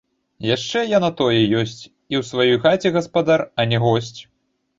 [0.51, 1.81] Яшчэ я на тое ёсць,
[2.15, 4.19] і ў сваёй хаце гаспадар, а не госць!